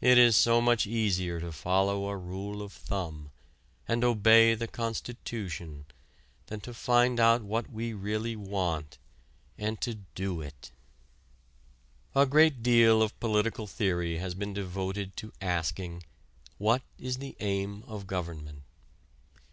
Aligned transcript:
It 0.00 0.18
is 0.18 0.36
so 0.36 0.60
much 0.60 0.86
easier 0.86 1.40
to 1.40 1.50
follow 1.50 2.06
a 2.06 2.16
rule 2.16 2.62
of 2.62 2.72
thumb, 2.72 3.32
and 3.88 4.04
obey 4.04 4.54
the 4.54 4.68
constitution, 4.68 5.86
than 6.46 6.60
to 6.60 6.72
find 6.72 7.18
out 7.18 7.42
what 7.42 7.68
we 7.68 7.92
really 7.92 8.36
want 8.36 8.98
and 9.58 9.80
to 9.80 9.94
do 10.14 10.40
it. 10.40 10.70
A 12.14 12.24
great 12.24 12.62
deal 12.62 13.02
of 13.02 13.18
political 13.18 13.66
theory 13.66 14.18
has 14.18 14.34
been 14.34 14.54
devoted 14.54 15.16
to 15.16 15.32
asking: 15.40 16.04
what 16.58 16.82
is 16.96 17.18
the 17.18 17.34
aim 17.40 17.82
of 17.88 18.06
government? 18.06 18.62